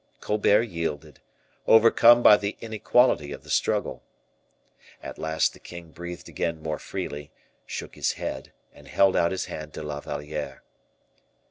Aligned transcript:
Colbert 0.19 0.63
yielded, 0.63 1.19
overcome 1.67 2.23
by 2.23 2.35
the 2.35 2.57
inequality 2.59 3.31
of 3.31 3.43
the 3.43 3.51
struggle. 3.51 4.01
At 5.03 5.19
last 5.19 5.53
the 5.53 5.59
king 5.59 5.91
breathed 5.91 6.27
again 6.27 6.59
more 6.59 6.79
freely, 6.79 7.29
shook 7.67 7.93
his 7.93 8.13
head, 8.13 8.51
and 8.73 8.87
held 8.87 9.15
out 9.15 9.29
his 9.29 9.45
hand 9.45 9.75
to 9.75 9.83
La 9.83 9.99
Valliere. 9.99 10.63